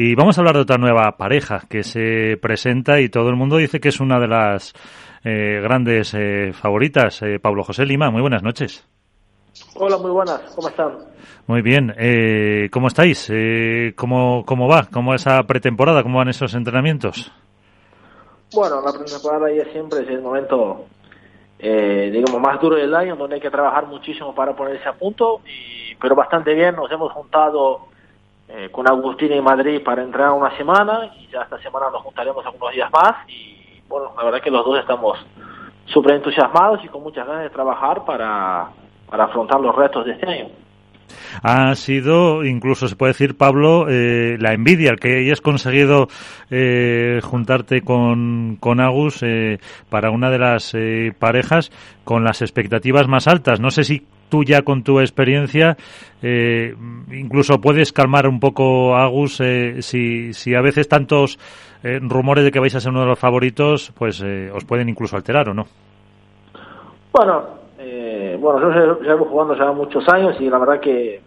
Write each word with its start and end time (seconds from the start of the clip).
Y 0.00 0.14
vamos 0.14 0.38
a 0.38 0.42
hablar 0.42 0.54
de 0.54 0.60
otra 0.60 0.78
nueva 0.78 1.16
pareja 1.16 1.62
que 1.68 1.82
se 1.82 2.38
presenta 2.40 3.00
y 3.00 3.08
todo 3.08 3.30
el 3.30 3.34
mundo 3.34 3.56
dice 3.56 3.80
que 3.80 3.88
es 3.88 3.98
una 3.98 4.20
de 4.20 4.28
las 4.28 4.72
eh, 5.24 5.58
grandes 5.60 6.14
eh, 6.14 6.52
favoritas. 6.52 7.20
Eh, 7.22 7.40
Pablo 7.40 7.64
José 7.64 7.84
Lima, 7.84 8.08
muy 8.08 8.20
buenas 8.20 8.44
noches. 8.44 8.86
Hola, 9.74 9.98
muy 9.98 10.12
buenas, 10.12 10.40
¿cómo 10.54 10.68
están? 10.68 10.98
Muy 11.48 11.62
bien, 11.62 11.92
¿cómo 12.70 12.86
estáis? 12.86 13.28
¿cómo, 13.96 14.44
¿Cómo 14.46 14.68
va? 14.68 14.86
¿Cómo 14.88 15.14
esa 15.14 15.42
pretemporada? 15.42 16.04
¿Cómo 16.04 16.18
van 16.18 16.28
esos 16.28 16.54
entrenamientos? 16.54 17.32
Bueno, 18.54 18.80
la 18.80 18.92
pretemporada 18.92 19.52
ya 19.52 19.64
siempre 19.72 20.02
es 20.02 20.08
el 20.10 20.22
momento, 20.22 20.86
digamos, 21.58 22.40
más 22.40 22.60
duro 22.60 22.76
del 22.76 22.94
año, 22.94 23.16
donde 23.16 23.34
hay 23.34 23.40
que 23.40 23.50
trabajar 23.50 23.88
muchísimo 23.88 24.32
para 24.32 24.54
ponerse 24.54 24.88
a 24.88 24.92
punto, 24.92 25.40
y, 25.44 25.96
pero 25.96 26.14
bastante 26.14 26.54
bien, 26.54 26.76
nos 26.76 26.88
hemos 26.92 27.10
juntado 27.12 27.88
eh, 28.48 28.68
con 28.70 28.88
Agustín 28.88 29.32
en 29.32 29.44
Madrid 29.44 29.82
para 29.84 30.02
entrenar 30.02 30.32
una 30.32 30.56
semana 30.56 31.10
y 31.18 31.26
ya 31.28 31.42
esta 31.42 31.58
semana 31.60 31.90
nos 31.90 32.02
juntaremos 32.02 32.44
algunos 32.44 32.72
días 32.74 32.90
más 32.92 33.14
y 33.28 33.82
bueno, 33.88 34.12
la 34.16 34.24
verdad 34.24 34.40
que 34.42 34.50
los 34.50 34.64
dos 34.64 34.78
estamos 34.78 35.18
súper 35.86 36.14
entusiasmados 36.14 36.84
y 36.84 36.88
con 36.88 37.02
muchas 37.02 37.26
ganas 37.26 37.44
de 37.44 37.50
trabajar 37.50 38.04
para, 38.04 38.68
para 39.08 39.24
afrontar 39.24 39.60
los 39.60 39.74
retos 39.74 40.04
de 40.04 40.12
este 40.12 40.26
año. 40.26 40.48
Ha 41.42 41.74
sido, 41.74 42.44
incluso 42.44 42.88
se 42.88 42.96
puede 42.96 43.12
decir, 43.12 43.36
Pablo, 43.36 43.86
eh, 43.88 44.36
la 44.38 44.52
envidia, 44.52 44.90
el 44.90 45.00
que 45.00 45.18
hayas 45.18 45.40
conseguido 45.40 46.08
eh, 46.50 47.20
juntarte 47.22 47.82
con, 47.82 48.56
con 48.60 48.80
Agus 48.80 49.22
eh, 49.22 49.58
para 49.88 50.10
una 50.10 50.30
de 50.30 50.38
las 50.38 50.74
eh, 50.74 51.12
parejas 51.18 51.70
con 52.04 52.24
las 52.24 52.42
expectativas 52.42 53.08
más 53.08 53.28
altas. 53.28 53.60
No 53.60 53.70
sé 53.70 53.84
si 53.84 54.06
tú 54.28 54.44
ya 54.44 54.62
con 54.62 54.82
tu 54.82 55.00
experiencia 55.00 55.76
eh, 56.22 56.74
incluso 57.10 57.60
puedes 57.60 57.92
calmar 57.92 58.26
un 58.26 58.40
poco 58.40 58.96
Agus 58.96 59.40
eh, 59.40 59.82
si, 59.82 60.32
si 60.32 60.54
a 60.54 60.60
veces 60.60 60.88
tantos 60.88 61.38
eh, 61.82 61.98
rumores 62.02 62.44
de 62.44 62.50
que 62.50 62.60
vais 62.60 62.74
a 62.74 62.80
ser 62.80 62.90
uno 62.90 63.02
de 63.02 63.06
los 63.06 63.18
favoritos 63.18 63.92
pues 63.96 64.22
os 64.22 64.64
pueden 64.64 64.88
incluso 64.88 65.16
alterar 65.16 65.48
o 65.48 65.54
no 65.54 65.64
bueno 67.12 67.58
bueno 68.40 68.60
yo 68.60 69.00
llevo 69.00 69.24
jugando 69.24 69.56
ya 69.56 69.72
muchos 69.72 70.08
años 70.08 70.36
y 70.40 70.48
la 70.48 70.58
verdad 70.58 70.80
que 70.80 71.20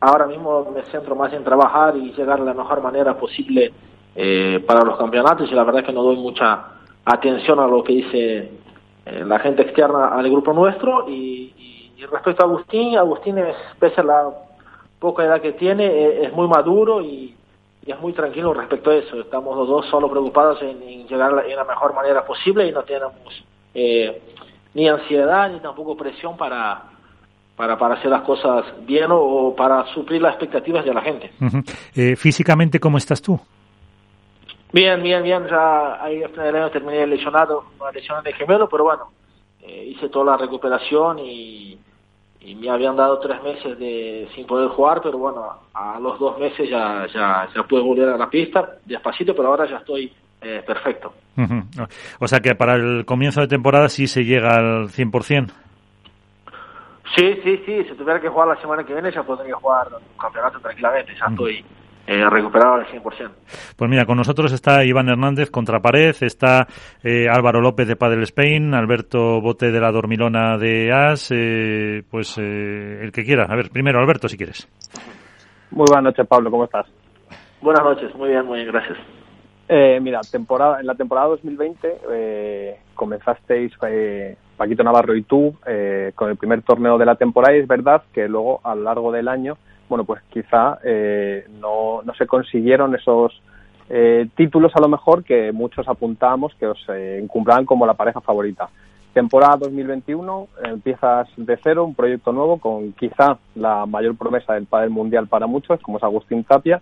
ahora 0.00 0.26
mismo 0.26 0.70
me 0.74 0.82
centro 0.84 1.14
más 1.14 1.32
en 1.32 1.44
trabajar 1.44 1.96
y 1.96 2.12
llegar 2.12 2.40
de 2.40 2.46
la 2.46 2.54
mejor 2.54 2.82
manera 2.82 3.14
posible 3.18 3.72
para 4.66 4.84
los 4.84 4.96
campeonatos 4.96 5.50
y 5.50 5.54
la 5.54 5.64
verdad 5.64 5.84
que 5.84 5.92
no 5.92 6.02
doy 6.02 6.16
mucha 6.16 6.64
atención 7.04 7.58
a 7.60 7.66
lo 7.66 7.82
que 7.82 7.92
dice 7.92 8.50
la 9.06 9.38
gente 9.40 9.62
externa 9.62 10.08
al 10.08 10.30
grupo 10.30 10.52
nuestro 10.52 11.06
y 11.08 11.52
y 11.96 12.06
respecto 12.06 12.42
a 12.42 12.46
Agustín, 12.46 12.96
Agustín 12.96 13.38
es, 13.38 13.56
pese 13.78 14.00
a 14.00 14.04
la 14.04 14.30
poca 14.98 15.24
edad 15.24 15.40
que 15.40 15.52
tiene, 15.52 15.84
e, 15.86 16.26
es, 16.26 16.32
muy 16.32 16.48
maduro 16.48 17.00
y, 17.00 17.34
es 17.86 18.00
muy 18.00 18.14
tranquilo 18.14 18.54
respecto 18.54 18.90
a 18.90 18.94
eso. 18.96 19.20
Estamos 19.20 19.56
los 19.56 19.68
dos 19.68 19.86
solo 19.90 20.10
preocupados 20.10 20.62
en, 20.62 21.06
llegar 21.06 21.44
en 21.46 21.56
la 21.56 21.64
mejor 21.64 21.94
manera 21.94 22.24
posible 22.24 22.66
y 22.66 22.72
no 22.72 22.82
tenemos 22.82 23.12
eh, 23.74 24.22
ni 24.72 24.88
ansiedad 24.88 25.50
ni 25.50 25.60
tampoco 25.60 25.94
presión 25.94 26.34
para, 26.36 26.82
para, 27.56 27.78
para 27.78 27.96
hacer 27.96 28.10
las 28.10 28.22
cosas 28.22 28.64
bien 28.86 29.08
o, 29.10 29.54
para 29.54 29.86
suplir 29.92 30.22
las 30.22 30.32
expectativas 30.32 30.84
de 30.84 30.94
la 30.94 31.02
gente. 31.02 31.30
Eh, 31.94 32.16
físicamente, 32.16 32.80
¿cómo 32.80 32.96
estás 32.96 33.20
tú? 33.20 33.38
Bien, 34.72 35.02
bien, 35.02 35.22
bien. 35.22 35.46
Ya 35.48 36.02
ahí 36.02 36.22
al 36.22 36.30
final 36.30 36.46
del 36.46 36.56
año 36.56 36.70
terminé 36.70 37.06
lesionado, 37.06 37.64
una 37.78 37.92
lesión 37.92 38.24
de 38.24 38.32
gemelo, 38.32 38.68
pero 38.68 38.84
bueno, 38.84 39.10
eh, 39.66 39.86
hice 39.88 40.08
toda 40.08 40.32
la 40.32 40.36
recuperación 40.36 41.18
y, 41.20 41.78
y 42.40 42.54
me 42.54 42.68
habían 42.68 42.96
dado 42.96 43.18
tres 43.18 43.42
meses 43.42 43.78
de 43.78 44.28
sin 44.34 44.46
poder 44.46 44.68
jugar, 44.68 45.00
pero 45.02 45.16
bueno, 45.18 45.46
a 45.72 45.98
los 45.98 46.18
dos 46.18 46.38
meses 46.38 46.68
ya, 46.68 47.06
ya, 47.12 47.48
ya 47.54 47.62
pude 47.62 47.80
volver 47.80 48.10
a 48.10 48.18
la 48.18 48.28
pista, 48.28 48.76
despacito, 48.84 49.34
pero 49.34 49.48
ahora 49.48 49.68
ya 49.68 49.78
estoy 49.78 50.12
eh, 50.42 50.62
perfecto. 50.66 51.14
O 52.20 52.28
sea 52.28 52.40
que 52.40 52.54
para 52.54 52.74
el 52.74 53.04
comienzo 53.06 53.40
de 53.40 53.48
temporada 53.48 53.88
sí 53.88 54.06
se 54.06 54.24
llega 54.24 54.56
al 54.56 54.88
100%. 54.88 55.50
Sí, 57.16 57.40
sí, 57.42 57.62
sí, 57.64 57.84
si 57.84 57.94
tuviera 57.94 58.20
que 58.20 58.28
jugar 58.28 58.48
la 58.48 58.60
semana 58.60 58.84
que 58.84 58.92
viene 58.92 59.10
ya 59.12 59.22
podría 59.22 59.54
jugar 59.54 59.88
un 59.92 60.18
campeonato 60.18 60.58
tranquilamente, 60.60 61.12
ya 61.18 61.26
estoy 61.26 61.64
eh, 62.06 62.28
recuperado 62.28 62.74
al 62.74 62.86
100%. 62.86 63.30
Pues 63.76 63.90
mira, 63.90 64.04
con 64.04 64.16
nosotros 64.16 64.52
está 64.52 64.84
Iván 64.84 65.08
Hernández 65.08 65.50
contra 65.50 65.80
pared, 65.80 66.14
está 66.20 66.66
eh, 67.02 67.28
Álvaro 67.30 67.60
López 67.60 67.88
de 67.88 67.96
Padel 67.96 68.22
Spain, 68.24 68.74
Alberto 68.74 69.40
Bote 69.40 69.70
de 69.70 69.80
la 69.80 69.90
Dormilona 69.90 70.58
de 70.58 70.92
As, 70.92 71.30
eh, 71.34 72.02
pues 72.10 72.36
eh, 72.38 73.00
el 73.02 73.10
que 73.12 73.24
quiera. 73.24 73.46
A 73.48 73.56
ver, 73.56 73.70
primero 73.70 74.00
Alberto, 74.00 74.28
si 74.28 74.36
quieres. 74.36 74.68
Muy 75.70 75.86
buenas 75.88 76.04
noches, 76.04 76.26
Pablo, 76.26 76.50
¿cómo 76.50 76.64
estás? 76.64 76.86
Buenas 77.62 77.82
noches, 77.82 78.14
muy 78.14 78.28
bien, 78.28 78.44
muy 78.44 78.58
bien, 78.60 78.70
gracias. 78.70 78.98
mira, 80.02 80.20
temporada, 80.30 80.80
en 80.80 80.86
la 80.86 80.94
temporada 80.94 81.28
2020 81.28 82.80
comenzasteis 82.94 83.72
Paquito 84.56 84.84
Navarro 84.84 85.16
y 85.16 85.22
tú 85.22 85.56
con 86.14 86.30
el 86.30 86.36
primer 86.36 86.62
torneo 86.62 86.98
de 86.98 87.06
la 87.06 87.16
temporada 87.16 87.56
y 87.56 87.60
es 87.60 87.66
verdad 87.66 88.02
que 88.12 88.28
luego 88.28 88.60
a 88.62 88.74
lo 88.74 88.82
largo 88.82 89.10
del 89.10 89.28
año 89.28 89.56
bueno, 89.88 90.04
pues 90.04 90.22
quizá 90.30 90.78
eh, 90.84 91.46
no, 91.60 92.02
no 92.02 92.14
se 92.14 92.26
consiguieron 92.26 92.94
esos 92.94 93.40
eh, 93.88 94.28
títulos 94.34 94.72
a 94.74 94.80
lo 94.80 94.88
mejor 94.88 95.24
que 95.24 95.52
muchos 95.52 95.86
apuntábamos 95.88 96.54
que 96.54 96.66
os 96.66 96.82
eh, 96.88 97.26
como 97.66 97.86
la 97.86 97.94
pareja 97.94 98.20
favorita. 98.20 98.68
Temporada 99.12 99.58
2021, 99.58 100.48
empiezas 100.64 101.28
de 101.36 101.56
cero, 101.62 101.84
un 101.84 101.94
proyecto 101.94 102.32
nuevo 102.32 102.58
con 102.58 102.92
quizá 102.92 103.38
la 103.54 103.86
mayor 103.86 104.16
promesa 104.16 104.54
del 104.54 104.66
padel 104.66 104.90
mundial 104.90 105.28
para 105.28 105.46
muchos, 105.46 105.80
como 105.80 105.98
es 105.98 106.04
Agustín 106.04 106.42
Tapia. 106.42 106.80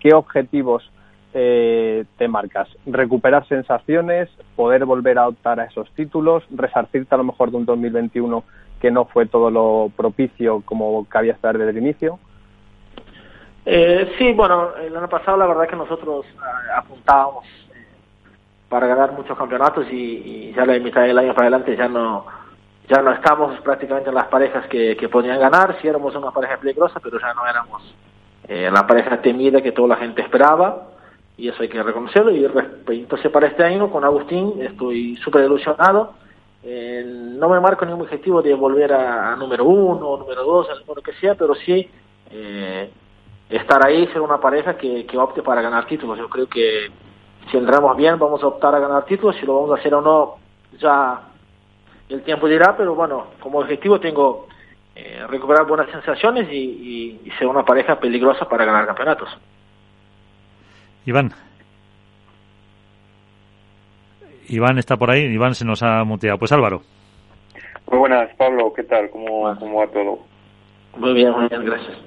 ¿Qué 0.00 0.14
objetivos 0.14 0.90
eh, 1.34 2.04
te 2.16 2.26
marcas? 2.26 2.68
¿Recuperar 2.86 3.46
sensaciones? 3.48 4.30
¿Poder 4.56 4.86
volver 4.86 5.18
a 5.18 5.28
optar 5.28 5.60
a 5.60 5.64
esos 5.64 5.90
títulos? 5.90 6.42
¿Resarcirte 6.50 7.14
a 7.14 7.18
lo 7.18 7.24
mejor 7.24 7.50
de 7.50 7.58
un 7.58 7.66
2021 7.66 8.44
que 8.80 8.90
no 8.90 9.04
fue 9.04 9.26
todo 9.26 9.50
lo 9.50 9.90
propicio 9.94 10.62
como 10.64 11.04
cabía 11.06 11.32
esperar 11.32 11.58
desde 11.58 11.72
el 11.72 11.78
inicio? 11.78 12.18
Eh, 13.66 14.14
sí, 14.18 14.32
bueno, 14.32 14.74
el 14.76 14.94
año 14.94 15.08
pasado 15.08 15.38
la 15.38 15.46
verdad 15.46 15.66
que 15.66 15.76
nosotros 15.76 16.26
eh, 16.26 16.70
apuntábamos 16.76 17.44
eh, 17.44 17.86
para 18.68 18.86
ganar 18.86 19.12
muchos 19.12 19.38
campeonatos 19.38 19.86
y, 19.90 20.52
ya 20.54 20.66
la 20.66 20.78
mitad 20.78 21.02
del 21.02 21.18
año 21.18 21.34
para 21.34 21.48
adelante 21.48 21.76
ya 21.76 21.88
no 21.88 22.26
ya 22.86 23.00
no 23.00 23.12
estamos 23.12 23.58
prácticamente 23.60 24.10
en 24.10 24.14
las 24.14 24.26
parejas 24.26 24.66
que, 24.66 24.94
que 24.94 25.08
podían 25.08 25.40
ganar, 25.40 25.78
sí 25.80 25.88
éramos 25.88 26.14
una 26.14 26.30
pareja 26.30 26.58
peligrosa, 26.58 27.00
pero 27.00 27.18
ya 27.18 27.32
no 27.32 27.46
éramos 27.46 27.82
eh, 28.46 28.68
la 28.70 28.86
pareja 28.86 29.22
temida 29.22 29.62
que 29.62 29.72
toda 29.72 29.88
la 29.88 29.96
gente 29.96 30.20
esperaba 30.20 30.88
y 31.38 31.48
eso 31.48 31.62
hay 31.62 31.70
que 31.70 31.82
reconocerlo. 31.82 32.30
Y 32.30 32.44
entonces 33.00 33.30
para 33.30 33.46
este 33.46 33.64
año 33.64 33.90
con 33.90 34.04
Agustín 34.04 34.60
estoy 34.60 35.16
súper 35.16 35.44
ilusionado. 35.44 36.12
No 36.62 37.48
me 37.48 37.60
marco 37.60 37.86
ningún 37.86 38.02
objetivo 38.02 38.42
de 38.42 38.52
volver 38.52 38.92
a, 38.92 39.34
número 39.36 39.64
uno 39.64 40.08
o 40.08 40.18
número 40.18 40.44
dos, 40.44 40.68
número 40.80 41.00
que 41.00 41.14
sea, 41.14 41.34
pero 41.34 41.54
sí 41.54 41.88
eh, 42.30 42.90
estar 43.56 43.84
ahí, 43.84 44.06
ser 44.08 44.20
una 44.20 44.38
pareja 44.38 44.76
que, 44.76 45.06
que 45.06 45.18
opte 45.18 45.42
para 45.42 45.62
ganar 45.62 45.86
títulos. 45.86 46.18
Yo 46.18 46.28
creo 46.28 46.48
que 46.48 46.90
si 47.50 47.56
entramos 47.56 47.96
bien 47.96 48.18
vamos 48.18 48.42
a 48.42 48.48
optar 48.48 48.74
a 48.74 48.80
ganar 48.80 49.04
títulos, 49.04 49.36
si 49.36 49.46
lo 49.46 49.54
vamos 49.54 49.76
a 49.76 49.80
hacer 49.80 49.94
o 49.94 50.00
no, 50.00 50.36
ya 50.78 51.20
el 52.08 52.22
tiempo 52.22 52.48
dirá, 52.48 52.76
pero 52.76 52.94
bueno, 52.94 53.26
como 53.40 53.58
objetivo 53.58 54.00
tengo 54.00 54.46
eh, 54.94 55.24
recuperar 55.28 55.66
buenas 55.66 55.90
sensaciones 55.90 56.48
y, 56.50 57.20
y, 57.24 57.30
ser 57.38 57.46
una 57.46 57.64
pareja 57.64 57.98
peligrosa 57.98 58.48
para 58.48 58.64
ganar 58.64 58.86
campeonatos. 58.86 59.28
Iván. 61.06 61.32
Iván 64.48 64.78
está 64.78 64.96
por 64.96 65.10
ahí, 65.10 65.22
Iván 65.24 65.54
se 65.54 65.64
nos 65.64 65.82
ha 65.82 66.04
muteado. 66.04 66.38
Pues 66.38 66.52
Álvaro. 66.52 66.82
Muy 67.90 67.98
buenas, 67.98 68.34
Pablo, 68.36 68.72
¿qué 68.72 68.84
tal? 68.84 69.10
¿Cómo, 69.10 69.56
cómo 69.58 69.78
va 69.78 69.86
todo? 69.88 70.18
Muy 70.96 71.14
bien, 71.14 71.32
muy 71.32 71.48
bien, 71.48 71.64
gracias. 71.64 71.98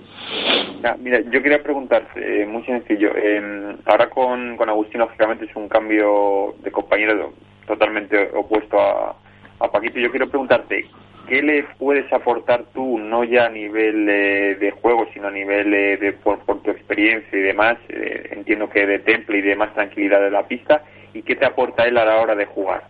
Ah, 0.83 0.95
mira, 0.99 1.21
yo 1.21 1.41
quería 1.41 1.63
preguntarte, 1.63 2.43
eh, 2.43 2.45
muy 2.45 2.63
sencillo, 2.63 3.11
eh, 3.15 3.75
ahora 3.85 4.09
con, 4.09 4.57
con 4.57 4.69
Agustín 4.69 4.99
lógicamente 4.99 5.45
es 5.45 5.55
un 5.55 5.67
cambio 5.67 6.55
de 6.63 6.71
compañero 6.71 7.33
totalmente 7.65 8.31
opuesto 8.33 8.79
a, 8.79 9.15
a 9.59 9.71
Paquito. 9.71 9.99
Yo 9.99 10.11
quiero 10.11 10.29
preguntarte, 10.29 10.85
¿qué 11.27 11.41
le 11.41 11.63
puedes 11.77 12.11
aportar 12.11 12.65
tú, 12.73 12.97
no 12.97 13.23
ya 13.23 13.45
a 13.45 13.49
nivel 13.49 14.07
eh, 14.09 14.55
de 14.55 14.71
juego, 14.71 15.07
sino 15.13 15.27
a 15.27 15.31
nivel 15.31 15.73
eh, 15.73 15.97
de 15.97 16.13
por, 16.13 16.39
por, 16.39 16.61
tu 16.61 16.71
experiencia 16.71 17.37
y 17.37 17.41
demás? 17.41 17.77
Eh, 17.89 18.29
entiendo 18.31 18.69
que 18.69 18.85
de 18.85 18.99
temple 18.99 19.39
y 19.39 19.41
de 19.41 19.55
más 19.55 19.73
tranquilidad 19.73 20.21
de 20.21 20.31
la 20.31 20.47
pista. 20.47 20.83
¿Y 21.13 21.21
qué 21.23 21.35
te 21.35 21.45
aporta 21.45 21.85
él 21.85 21.97
a 21.97 22.05
la 22.05 22.17
hora 22.17 22.35
de 22.35 22.45
jugar? 22.45 22.83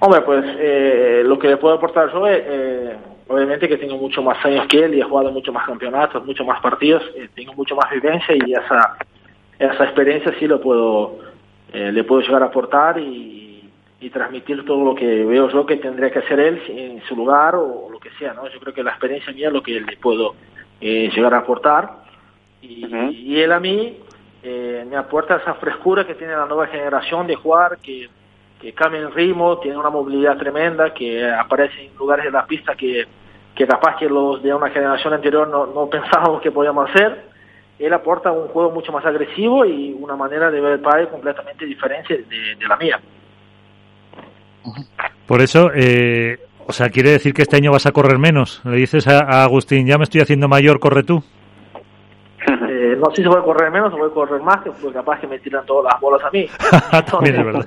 Hombre, 0.00 0.20
pues 0.22 0.44
lo 1.24 1.38
que 1.38 1.48
le 1.48 1.56
puedo 1.56 1.74
aportar 1.74 2.12
yo 2.12 2.26
es 2.26 2.96
obviamente 3.28 3.68
que 3.68 3.76
tengo 3.76 3.96
mucho 3.96 4.22
más 4.22 4.44
años 4.44 4.66
que 4.66 4.84
él 4.84 4.94
y 4.94 5.00
he 5.00 5.04
jugado 5.04 5.32
mucho 5.32 5.52
más 5.52 5.66
campeonatos, 5.66 6.24
mucho 6.24 6.44
más 6.44 6.60
partidos, 6.60 7.02
eh, 7.16 7.28
tengo 7.34 7.52
mucho 7.54 7.74
más 7.76 7.90
vivencia 7.90 8.34
y 8.34 8.52
esa, 8.52 8.96
esa 9.58 9.84
experiencia 9.84 10.34
sí 10.38 10.46
lo 10.46 10.60
puedo, 10.60 11.18
eh, 11.72 11.90
le 11.92 12.04
puedo 12.04 12.22
llegar 12.22 12.42
a 12.42 12.46
aportar 12.46 12.98
y, 12.98 13.32
transmitir 14.12 14.64
todo 14.64 14.84
lo 14.84 14.94
que 14.94 15.24
veo 15.24 15.50
yo 15.50 15.66
que 15.66 15.78
tendría 15.78 16.12
que 16.12 16.20
hacer 16.20 16.38
él 16.38 16.62
en 16.68 17.02
su 17.08 17.16
lugar 17.16 17.56
o, 17.56 17.88
lo 17.90 17.98
que 17.98 18.08
sea, 18.20 18.34
¿no? 18.34 18.48
Yo 18.48 18.60
creo 18.60 18.72
que 18.72 18.84
la 18.84 18.92
experiencia 18.92 19.32
mía 19.32 19.48
es 19.48 19.52
lo 19.52 19.64
que 19.64 19.80
le 19.80 19.96
puedo 19.96 20.36
eh, 20.80 21.10
llegar 21.12 21.34
a 21.34 21.38
aportar 21.38 21.90
y, 22.62 23.40
él 23.40 23.50
a 23.50 23.58
mí 23.58 23.98
eh, 24.44 24.86
me 24.88 24.96
aporta 24.96 25.36
esa 25.36 25.54
frescura 25.54 26.06
que 26.06 26.14
tiene 26.14 26.34
la 26.34 26.46
nueva 26.46 26.68
generación 26.68 27.26
de 27.26 27.34
jugar, 27.34 27.78
que, 27.78 28.08
que 28.60 28.72
cambia 28.72 29.00
el 29.00 29.12
ritmo, 29.12 29.58
tiene 29.58 29.76
una 29.76 29.90
movilidad 29.90 30.36
tremenda, 30.36 30.92
que 30.92 31.28
aparece 31.30 31.86
en 31.86 31.96
lugares 31.96 32.24
de 32.26 32.30
la 32.30 32.46
pista 32.46 32.74
que, 32.74 33.04
que 33.54 33.66
capaz 33.66 33.96
que 33.96 34.08
los 34.08 34.42
de 34.42 34.54
una 34.54 34.70
generación 34.70 35.14
anterior 35.14 35.48
no, 35.48 35.66
no 35.66 35.86
pensábamos 35.90 36.40
que 36.40 36.50
podíamos 36.50 36.90
hacer. 36.90 37.24
Él 37.78 37.92
aporta 37.92 38.32
un 38.32 38.48
juego 38.48 38.70
mucho 38.70 38.90
más 38.90 39.04
agresivo 39.04 39.64
y 39.66 39.94
una 39.98 40.16
manera 40.16 40.50
de 40.50 40.60
ver 40.60 40.72
el 40.72 40.80
padre 40.80 41.08
completamente 41.08 41.66
diferente 41.66 42.24
de, 42.28 42.66
la 42.66 42.76
mía. 42.76 42.98
Por 45.26 45.42
eso, 45.42 45.70
eh, 45.74 46.38
o 46.66 46.72
sea, 46.72 46.88
quiere 46.88 47.10
decir 47.10 47.34
que 47.34 47.42
este 47.42 47.56
año 47.56 47.72
vas 47.72 47.84
a 47.84 47.92
correr 47.92 48.18
menos. 48.18 48.62
Le 48.64 48.76
dices 48.76 49.06
a, 49.06 49.44
Agustín, 49.44 49.86
ya 49.86 49.98
me 49.98 50.04
estoy 50.04 50.22
haciendo 50.22 50.48
mayor, 50.48 50.80
corre 50.80 51.02
tú. 51.02 51.22
Eh, 52.78 52.96
no 52.96 53.06
sé 53.10 53.22
si 53.22 53.28
voy 53.28 53.38
a 53.38 53.42
correr 53.42 53.70
menos 53.70 53.92
o 53.94 53.96
voy 53.96 54.10
a 54.10 54.14
correr 54.14 54.42
más, 54.42 54.58
porque 54.58 54.92
capaz 54.92 55.20
que 55.20 55.26
me 55.26 55.38
tiran 55.38 55.64
todas 55.64 55.92
las 55.92 56.00
bolas 56.00 56.22
a 56.24 56.30
mí. 56.30 56.46
También 57.10 57.36
es 57.36 57.44
verdad. 57.44 57.66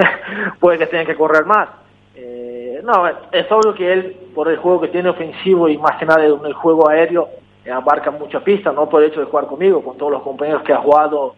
puede 0.60 0.78
que 0.78 0.86
tenga 0.86 1.04
que 1.04 1.16
correr 1.16 1.44
más. 1.44 1.68
Eh, 2.14 2.80
no, 2.82 3.06
es 3.06 3.52
obvio 3.52 3.74
que 3.74 3.92
él, 3.92 4.16
por 4.34 4.48
el 4.48 4.56
juego 4.56 4.80
que 4.80 4.88
tiene 4.88 5.10
ofensivo 5.10 5.68
y 5.68 5.76
más 5.76 5.96
que 5.98 6.06
nada 6.06 6.24
en 6.24 6.44
el 6.44 6.54
juego 6.54 6.88
aéreo, 6.88 7.28
eh, 7.64 7.70
abarca 7.70 8.10
mucha 8.10 8.40
pista, 8.40 8.72
no 8.72 8.88
por 8.88 9.02
el 9.02 9.10
hecho 9.10 9.20
de 9.20 9.26
jugar 9.26 9.46
conmigo, 9.46 9.82
con 9.82 9.98
todos 9.98 10.12
los 10.12 10.22
compañeros 10.22 10.62
que 10.62 10.72
ha 10.72 10.78
jugado 10.78 11.34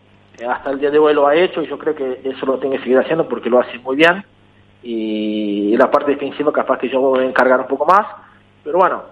hasta 0.49 0.71
el 0.71 0.79
día 0.79 0.91
de 0.91 0.99
hoy 0.99 1.13
lo 1.13 1.27
ha 1.27 1.35
hecho 1.35 1.61
y 1.61 1.67
yo 1.67 1.77
creo 1.77 1.95
que 1.95 2.21
eso 2.25 2.47
lo 2.47 2.59
tiene 2.59 2.77
que 2.77 2.85
seguir 2.85 2.99
haciendo 2.99 3.29
porque 3.29 3.51
lo 3.51 3.61
hace 3.61 3.79
muy 3.81 3.97
bien 3.97 4.25
y, 4.83 5.77
la 5.77 5.91
parte 5.91 6.13
defensiva 6.13 6.53
capaz 6.53 6.79
que 6.79 6.89
yo 6.89 7.01
voy 7.01 7.21
a 7.21 7.29
encargar 7.29 7.61
un 7.61 7.67
poco 7.67 7.87
más. 7.87 8.07
Pero 8.63 8.79
bueno, 8.79 9.03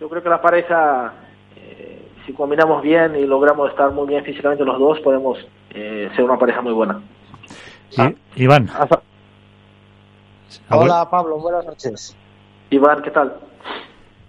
yo 0.00 0.08
creo 0.08 0.22
que 0.22 0.28
la 0.28 0.40
pareja, 0.40 1.12
eh, 1.22 1.27
si 2.28 2.34
combinamos 2.34 2.82
bien 2.82 3.16
y 3.16 3.24
logramos 3.24 3.70
estar 3.70 3.90
muy 3.90 4.06
bien 4.06 4.22
físicamente 4.22 4.62
los 4.62 4.78
dos, 4.78 5.00
podemos 5.00 5.38
eh, 5.70 6.10
ser 6.14 6.24
una 6.26 6.38
pareja 6.38 6.60
muy 6.60 6.74
buena. 6.74 7.00
Ah, 7.96 8.12
Iván. 8.36 8.68
Hola 10.68 11.08
Pablo, 11.10 11.38
buenas 11.38 11.64
noches. 11.64 12.14
Iván, 12.68 13.00
¿qué 13.00 13.10
tal? 13.10 13.34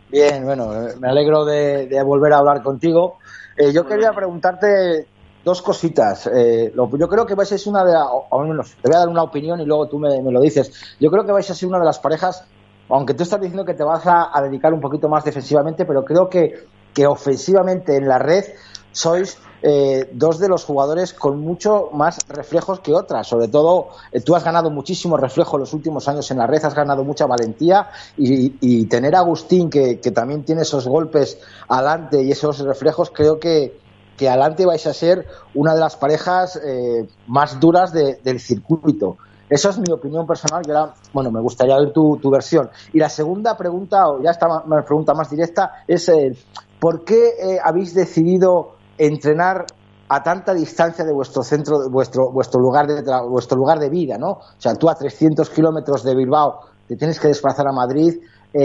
Bien, 0.07 0.45
bueno, 0.45 0.69
me 0.97 1.09
alegro 1.09 1.43
de, 1.43 2.01
volver 2.05 2.31
a 2.31 2.37
hablar 2.37 2.63
contigo. 2.63 3.17
Eh, 3.57 3.73
yo 3.73 3.85
quería 3.85 4.13
preguntarte 4.13 5.05
dos 5.43 5.61
cositas. 5.61 6.25
Eh, 6.33 6.73
yo 6.73 7.09
creo 7.09 7.25
que 7.25 7.35
vais 7.35 7.51
a 7.51 7.57
ser 7.57 7.69
una 7.69 7.83
de 7.83 7.91
las, 7.91 8.07
o 8.07 8.43
menos, 8.45 8.77
te 8.81 8.87
voy 8.87 8.95
a 8.95 8.99
dar 8.99 9.09
una 9.09 9.23
opinión 9.23 9.59
y 9.59 9.65
luego 9.65 9.89
tú 9.89 9.99
me, 9.99 10.21
lo 10.21 10.39
dices. 10.39 10.95
Yo 11.01 11.11
creo 11.11 11.25
que 11.25 11.33
vais 11.33 11.49
a 11.51 11.53
ser 11.53 11.67
una 11.67 11.79
de 11.79 11.85
las 11.85 11.99
parejas, 11.99 12.47
aunque 12.87 13.13
tú 13.13 13.23
estás 13.23 13.41
diciendo 13.41 13.65
que 13.65 13.73
te 13.73 13.83
vas 13.83 14.03
a, 14.05 14.31
dedicar 14.41 14.73
un 14.73 14.79
poquito 14.79 15.09
más 15.09 15.25
defensivamente, 15.25 15.83
pero 15.83 16.05
creo 16.05 16.29
que, 16.29 16.65
que 16.93 17.07
ofensivamente 17.07 17.95
en 17.95 18.07
la 18.07 18.19
red 18.19 18.45
sois 18.91 19.37
eh, 19.61 20.09
dos 20.13 20.39
de 20.39 20.47
los 20.47 20.63
jugadores 20.63 21.13
con 21.13 21.39
mucho 21.39 21.89
más 21.91 22.19
reflejos 22.29 22.79
que 22.79 22.93
otras. 22.93 23.27
Sobre 23.27 23.49
todo, 23.49 23.89
eh, 24.11 24.21
tú 24.21 24.35
has 24.35 24.43
ganado 24.43 24.69
muchísimo 24.69 25.17
reflejo 25.17 25.57
en 25.57 25.61
los 25.61 25.73
últimos 25.73 26.07
años 26.07 26.29
en 26.31 26.37
la 26.37 26.47
red, 26.47 26.63
has 26.63 26.75
ganado 26.75 27.03
mucha 27.03 27.25
valentía 27.25 27.89
y, 28.17 28.85
tener 28.85 29.15
a 29.15 29.19
Agustín, 29.19 29.69
que, 29.69 29.97
también 30.13 30.43
tiene 30.43 30.61
esos 30.61 30.87
golpes 30.87 31.39
adelante 31.67 32.23
y 32.23 32.31
esos 32.31 32.59
reflejos, 32.59 33.11
creo 33.11 33.39
que, 33.39 33.77
que 34.17 34.29
adelante 34.29 34.65
vais 34.65 34.85
a 34.87 34.93
ser 34.93 35.27
una 35.53 35.73
de 35.73 35.79
las 35.79 35.95
parejas 35.97 36.59
eh, 36.63 37.07
más 37.27 37.59
duras 37.59 37.91
del 37.93 38.39
circuito. 38.39 39.17
Esa 39.49 39.69
es 39.69 39.79
mi 39.79 39.91
opinión 39.91 40.27
personal 40.27 40.61
y 40.65 40.71
ahora, 40.71 40.93
bueno, 41.11 41.31
me 41.31 41.41
gustaría 41.41 41.75
ver 41.77 41.91
tu, 41.91 42.19
versión. 42.29 42.69
Y 42.93 42.99
la 42.99 43.09
segunda 43.09 43.57
pregunta, 43.57 44.07
o 44.07 44.21
ya 44.21 44.31
está 44.31 44.47
una 44.63 44.83
pregunta 44.83 45.13
más 45.15 45.29
directa, 45.31 45.83
es 45.87 46.07
eh, 46.09 46.37
¿por 46.79 47.03
qué 47.03 47.29
eh, 47.39 47.59
habéis 47.63 47.93
decidido 47.93 48.75
entrenar 48.97 49.65
a 50.09 50.23
tanta 50.23 50.53
distancia 50.53 51.05
de 51.05 51.13
vuestro 51.13 51.43
centro, 51.43 51.89
vuestro, 51.89 52.31
vuestro, 52.31 52.59
lugar 52.59 52.87
de 52.87 53.03
vuestro 53.29 53.57
lugar 53.57 53.79
de 53.79 53.89
vida, 53.89 54.17
¿no? 54.17 54.31
O 54.31 54.41
sea, 54.57 54.73
tú 54.75 54.89
a 54.89 54.95
300 54.95 55.49
kilómetros 55.49 56.03
de 56.03 56.15
Bilbao 56.15 56.61
te 56.87 56.95
tienes 56.95 57.19
que 57.19 57.27
desplazar 57.27 57.67
a 57.67 57.71
Madrid, 57.71 58.19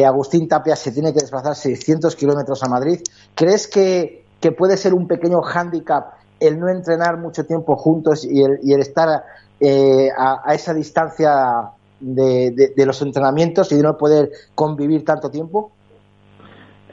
Agustín 0.06 0.48
Tapia 0.48 0.74
se 0.76 0.92
tiene 0.92 1.12
que 1.12 1.20
desplazar 1.20 1.54
600 1.54 2.16
kilómetros 2.16 2.62
a 2.62 2.68
Madrid. 2.68 3.00
¿Crees 3.34 3.68
que 3.68 4.24
puede 4.56 4.78
ser 4.78 4.94
un 4.94 5.06
pequeño 5.06 5.42
hándicap 5.42 6.14
el 6.40 6.58
no 6.58 6.68
entrenar 6.68 7.18
mucho 7.18 7.44
tiempo 7.44 7.76
juntos 7.76 8.24
y 8.24 8.42
el, 8.42 8.80
estar 8.80 9.24
eh, 9.60 10.08
a, 10.16 10.52
esa 10.54 10.74
distancia 10.74 11.70
de, 12.00 12.72
los 12.76 13.00
entrenamientos 13.02 13.72
y 13.72 13.76
de 13.76 13.82
no 13.82 13.96
poder 13.96 14.30
convivir 14.54 15.04
tanto 15.04 15.30
tiempo? 15.30 15.70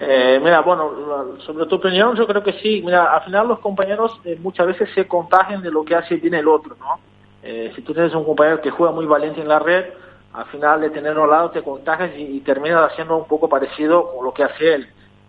Eh, 0.03 0.39
mira, 0.41 0.61
bueno, 0.61 1.37
sobre 1.45 1.67
tu 1.67 1.75
opinión, 1.75 2.15
yo 2.15 2.25
creo 2.25 2.41
que 2.41 2.53
sí. 2.53 2.81
Mira, 2.83 3.13
al 3.13 3.23
final 3.23 3.47
los 3.47 3.59
compañeros 3.59 4.19
eh, 4.25 4.37
muchas 4.41 4.65
veces 4.65 4.89
se 4.95 5.07
contagian 5.07 5.61
de 5.61 5.69
lo 5.69 5.85
que 5.85 5.95
hace 5.95 6.15
bien 6.15 6.33
el 6.33 6.47
otro, 6.47 6.75
¿no? 6.79 6.99
si 7.43 7.81
tú 7.81 7.91
tienes 7.91 8.13
un 8.13 8.23
compañero 8.23 8.61
que 8.61 8.69
juega 8.69 8.93
muy 8.93 9.07
valiente 9.07 9.41
en 9.41 9.47
la 9.47 9.57
red, 9.57 9.85
al 10.33 10.45
final 10.45 10.81
de 10.81 10.89
tenerlo 10.89 11.23
al 11.23 11.29
lado 11.29 11.51
te 11.51 11.61
contagias 11.61 12.11
y, 12.17 12.39
terminas 12.41 12.91
haciendo 12.91 13.17
un 13.17 13.25
poco 13.25 13.49
parecido 13.49 14.11
con 14.15 14.25
lo 14.25 14.33
que 14.33 14.43
hace 14.43 14.75
él. 14.75 14.87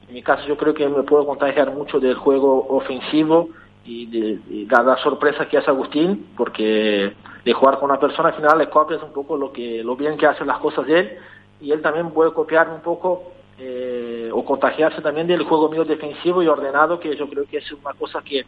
En 0.09 0.15
mi 0.15 0.23
caso 0.23 0.47
yo 0.47 0.57
creo 0.57 0.75
que 0.75 0.89
me 0.89 1.03
puedo 1.03 1.27
contagiar 1.27 1.73
mucho 1.73 1.99
del 1.99 2.15
juego 2.15 2.67
ofensivo 2.69 3.49
y 3.85 4.07
de, 4.07 4.67
la 4.69 4.97
sorpresa 4.99 5.49
que 5.49 5.59
hace 5.59 5.71
Agustín, 5.71 6.33
porque 6.37 7.13
de 7.45 7.53
jugar 7.53 7.79
con 7.79 7.91
una 7.91 7.99
persona 7.99 8.29
al 8.29 8.35
final 8.35 8.59
le 8.59 8.69
copias 8.69 9.03
un 9.03 9.13
poco 9.13 9.37
lo 9.37 9.53
que 9.53 9.83
lo 9.83 9.97
bien 9.97 10.17
que 10.17 10.27
hacen 10.27 10.47
las 10.47 10.59
cosas 10.59 10.87
de 10.87 11.01
él 11.01 11.19
y 11.61 11.73
él 11.73 11.83
también 11.83 12.11
puede 12.11 12.33
copiar 12.33 12.69
un 12.69 12.81
poco 12.81 13.33
eh, 13.59 14.31
o 14.33 14.45
contagiarse 14.45 15.01
también 15.01 15.27
del 15.27 15.45
juego 15.45 15.69
mío 15.69 15.85
defensivo 15.85 16.43
y 16.43 16.49
ordenado, 16.49 16.99
que 16.99 17.17
yo 17.17 17.29
creo 17.29 17.45
que 17.47 17.59
es 17.59 17.73
una 17.73 17.93
cosa 17.95 18.23
que 18.23 18.45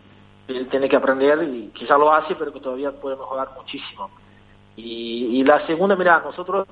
él 0.48 0.68
tiene 0.68 0.88
que 0.88 0.96
aprender 0.96 1.42
y 1.42 1.70
quizá 1.74 1.96
lo 1.96 2.12
hace, 2.12 2.34
pero 2.34 2.52
que 2.52 2.60
todavía 2.60 2.92
puede 2.92 3.16
mejorar 3.16 3.50
muchísimo. 3.56 4.10
Y, 4.76 5.44
la 5.44 5.64
segunda, 5.66 5.94
mira, 5.94 6.20
nosotros 6.24 6.66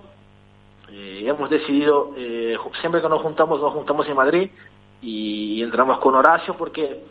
eh, 0.91 1.23
hemos 1.25 1.49
decidido, 1.49 2.13
eh, 2.17 2.57
siempre 2.81 3.01
que 3.01 3.09
nos 3.09 3.23
juntamos, 3.23 3.61
nos 3.61 3.73
juntamos 3.73 4.09
en 4.09 4.17
Madrid, 4.17 4.51
y 5.03 5.61
entramos 5.63 5.99
con 5.99 6.15
Horacio 6.15 6.57
porque 6.57 7.03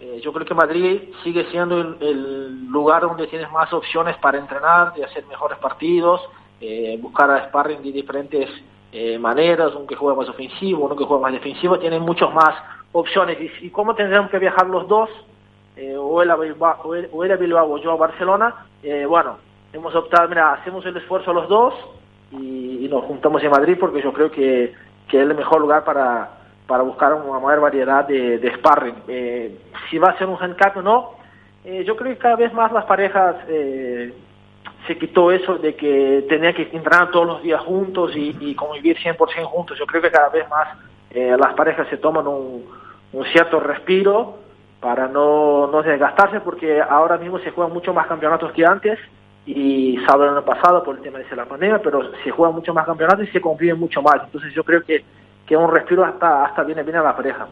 eh, 0.00 0.20
yo 0.22 0.32
creo 0.32 0.44
que 0.44 0.54
Madrid 0.54 1.02
sigue 1.22 1.46
siendo 1.50 1.80
el, 1.80 2.66
lugar 2.66 3.02
donde 3.02 3.26
tienes 3.28 3.50
más 3.52 3.72
opciones 3.72 4.16
para 4.18 4.38
entrenar, 4.38 4.92
de 4.94 5.04
hacer 5.04 5.24
mejores 5.26 5.58
partidos, 5.58 6.20
eh, 6.60 6.98
buscar 7.00 7.30
a 7.30 7.48
sparring 7.48 7.82
de 7.82 7.92
diferentes 7.92 8.50
eh, 8.92 9.18
maneras, 9.18 9.74
uno 9.74 9.86
que 9.86 9.96
juega 9.96 10.16
más 10.16 10.28
ofensivo, 10.28 10.86
uno 10.86 10.96
que 10.96 11.04
juega 11.04 11.22
más 11.22 11.32
defensivo, 11.32 11.78
tienen 11.78 12.02
muchas 12.02 12.32
más 12.32 12.54
opciones. 12.92 13.38
Y, 13.40 13.66
y 13.66 13.70
cómo 13.70 13.94
tendremos 13.94 14.30
que 14.30 14.38
viajar 14.38 14.66
los 14.66 14.88
dos, 14.88 15.10
o, 15.96 16.22
él 16.22 16.30
a 16.30 16.36
Bilbao, 16.36 16.80
o, 16.82 17.24
él, 17.24 17.32
a 17.32 17.36
Bilbao 17.36 17.72
o 17.72 17.78
yo 17.78 17.92
a 17.92 17.96
Barcelona, 17.96 18.66
bueno, 19.08 19.38
hemos 19.72 19.94
optado, 19.94 20.28
mira, 20.28 20.54
hacemos 20.54 20.84
el 20.86 20.96
esfuerzo 20.96 21.32
los 21.32 21.48
dos 21.48 21.74
y, 22.32 22.88
nos 22.90 23.04
juntamos 23.04 23.42
en 23.44 23.50
Madrid 23.50 23.76
porque 23.78 24.02
yo 24.02 24.12
creo 24.12 24.30
que, 24.30 24.74
que 25.08 25.16
es 25.18 25.22
el 25.22 25.34
mejor 25.34 25.60
lugar 25.60 25.84
para 25.84 26.38
para 26.68 26.82
buscar 26.82 27.14
una 27.14 27.40
mayor 27.40 27.62
variedad 27.62 28.06
de, 28.06 28.38
de 28.38 28.54
sparring. 28.56 28.94
Eh, 29.08 29.58
si 29.88 29.98
va 29.98 30.10
a 30.10 30.18
ser 30.18 30.28
un 30.28 30.36
handicap 30.38 30.76
o 30.76 30.82
no, 30.82 31.12
eh, 31.64 31.82
yo 31.84 31.96
creo 31.96 32.12
que 32.12 32.18
cada 32.18 32.36
vez 32.36 32.52
más 32.52 32.70
las 32.70 32.84
parejas 32.84 33.36
eh, 33.48 34.12
se 34.88 34.98
quitó 34.98 35.30
eso 35.30 35.56
de 35.58 35.76
que 35.76 36.26
tenía 36.28 36.52
que 36.52 36.62
entrenar 36.62 37.12
todos 37.12 37.26
los 37.26 37.42
días 37.42 37.60
juntos 37.60 38.16
y, 38.16 38.36
y 38.40 38.54
convivir 38.56 38.96
100% 38.96 39.44
juntos. 39.44 39.78
Yo 39.78 39.86
creo 39.86 40.02
que 40.02 40.10
cada 40.10 40.30
vez 40.30 40.48
más 40.48 40.68
las 41.10 41.54
parejas 41.54 41.86
se 41.88 41.98
toman 41.98 42.26
un, 42.26 42.66
un 43.12 43.24
cierto 43.26 43.60
respiro 43.60 44.38
para 44.80 45.06
no, 45.08 45.68
no 45.68 45.82
desgastarse 45.82 46.40
porque 46.40 46.80
ahora 46.80 47.16
mismo 47.16 47.38
se 47.38 47.50
juegan 47.50 47.72
mucho 47.72 47.94
más 47.94 48.06
campeonatos 48.06 48.52
que 48.52 48.66
antes 48.66 48.98
y 49.46 49.98
salvo 50.06 50.24
el 50.24 50.30
año 50.30 50.44
pasado 50.44 50.82
por 50.82 50.96
el 50.96 51.02
tema 51.02 51.18
de 51.18 51.36
la 51.36 51.46
pandemia, 51.46 51.80
pero 51.82 52.12
se 52.24 52.30
juegan 52.30 52.54
mucho 52.54 52.74
más 52.74 52.84
campeonatos 52.84 53.28
y 53.28 53.30
se 53.30 53.40
conviven 53.40 53.78
mucho 53.78 54.02
más. 54.02 54.22
Entonces 54.24 54.52
yo 54.52 54.64
creo 54.64 54.82
que 54.82 55.04
que 55.48 55.56
un 55.56 55.72
respiro 55.72 56.04
hasta, 56.04 56.44
hasta 56.44 56.62
viene 56.62 56.82
bien 56.82 56.98
a 56.98 57.02
la 57.02 57.16
pareja. 57.16 57.48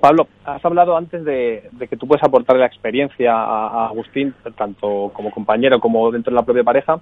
Pablo, 0.00 0.28
has 0.44 0.64
hablado 0.64 0.96
antes 0.96 1.24
de, 1.24 1.68
que 1.88 1.96
tú 1.96 2.06
puedes 2.06 2.22
aportarle 2.24 2.60
la 2.60 2.66
experiencia 2.66 3.32
a, 3.32 3.86
Agustín, 3.86 4.34
tanto 4.56 5.10
como 5.14 5.30
compañero 5.30 5.80
como 5.80 6.10
dentro 6.10 6.30
de 6.30 6.36
la 6.36 6.44
propia 6.44 6.64
pareja. 6.64 7.00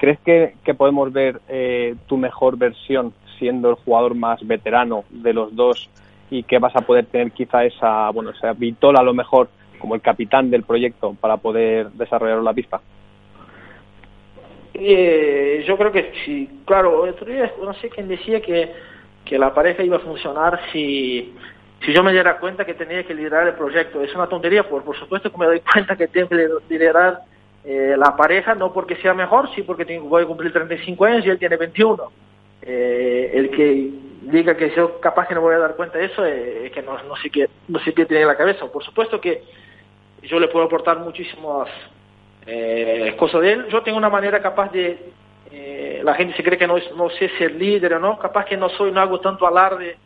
¿Crees 0.00 0.18
que, 0.20 0.74
podemos 0.74 1.12
ver 1.12 1.40
eh, 1.48 1.96
tu 2.06 2.16
mejor 2.16 2.56
versión 2.56 3.12
siendo 3.38 3.70
el 3.70 3.76
jugador 3.76 4.14
más 4.14 4.46
veterano 4.46 5.04
de 5.10 5.32
los 5.32 5.54
dos 5.54 5.88
y 6.30 6.42
que 6.42 6.58
vas 6.58 6.74
a 6.76 6.82
poder 6.82 7.06
tener 7.06 7.32
quizá 7.32 7.64
esa, 7.64 8.10
bueno, 8.10 8.30
esa 8.30 8.52
vitola 8.52 9.00
a 9.00 9.04
lo 9.04 9.14
mejor 9.14 9.48
como 9.78 9.94
el 9.94 10.00
capitán 10.00 10.50
del 10.50 10.64
proyecto 10.64 11.16
para 11.20 11.36
poder 11.36 11.90
desarrollar 11.92 12.42
la 12.42 12.52
pista? 12.52 12.80
Eh, 14.74 15.64
yo 15.66 15.76
creo 15.76 15.90
que 15.90 16.12
sí, 16.24 16.62
claro, 16.64 17.04
no 17.62 17.74
sé 17.74 17.88
quién 17.88 18.08
decía 18.08 18.40
que, 18.40 18.72
que 19.24 19.38
la 19.38 19.52
pareja 19.52 19.82
iba 19.82 19.96
a 19.96 20.00
funcionar 20.00 20.60
si, 20.72 21.34
si 21.84 21.92
yo 21.92 22.02
me 22.02 22.12
diera 22.12 22.38
cuenta 22.38 22.64
que 22.64 22.74
tenía 22.74 23.04
que 23.04 23.14
liderar 23.14 23.46
el 23.46 23.54
proyecto. 23.54 24.02
Es 24.02 24.14
una 24.14 24.26
tontería, 24.26 24.68
por, 24.68 24.82
por 24.82 24.96
supuesto 24.98 25.30
que 25.30 25.38
me 25.38 25.46
doy 25.46 25.60
cuenta 25.72 25.96
que 25.96 26.08
tengo 26.08 26.28
que 26.28 26.48
liderar 26.68 27.20
eh, 27.64 27.94
la 27.96 28.16
pareja, 28.16 28.54
no 28.54 28.72
porque 28.72 28.96
sea 28.96 29.14
mejor, 29.14 29.48
sí 29.54 29.62
porque 29.62 29.84
tengo, 29.84 30.08
voy 30.08 30.22
a 30.22 30.26
cumplir 30.26 30.52
35 30.52 31.04
años 31.04 31.26
y 31.26 31.30
él 31.30 31.38
tiene 31.38 31.56
21. 31.56 32.10
Eh, 32.62 33.30
el 33.34 33.50
que 33.50 33.90
diga 34.22 34.56
que 34.56 34.74
yo 34.74 35.00
capaz 35.00 35.28
que 35.28 35.34
no 35.34 35.40
voy 35.40 35.54
a 35.54 35.58
dar 35.58 35.76
cuenta 35.76 35.98
de 35.98 36.06
eso, 36.06 36.24
eh, 36.24 36.66
es 36.66 36.72
que 36.72 36.82
no, 36.82 37.00
no, 37.04 37.16
sé 37.16 37.30
qué, 37.30 37.48
no 37.68 37.78
sé 37.80 37.94
qué 37.94 38.04
tiene 38.06 38.22
en 38.22 38.28
la 38.28 38.36
cabeza. 38.36 38.66
Por 38.66 38.84
supuesto 38.84 39.20
que 39.20 39.42
yo 40.22 40.40
le 40.40 40.48
puedo 40.48 40.66
aportar 40.66 40.98
muchísimas 40.98 41.68
eh, 42.46 43.14
cosas 43.16 43.40
de 43.42 43.52
él. 43.52 43.66
Yo 43.68 43.82
tengo 43.82 43.98
una 43.98 44.10
manera 44.10 44.42
capaz 44.42 44.72
de, 44.72 45.12
la 46.02 46.14
gente 46.14 46.36
se 46.36 46.42
cree 46.42 46.58
que 46.58 46.66
no, 46.66 46.76
no 46.96 47.10
sé 47.10 47.30
ser 47.38 47.52
líder 47.52 47.94
o 47.94 47.98
no, 47.98 48.18
capaz 48.18 48.44
que 48.44 48.56
no 48.56 48.68
soy, 48.70 48.92
no 48.92 49.00
hago 49.00 49.20
tanto 49.20 49.46
alarde 49.46 49.96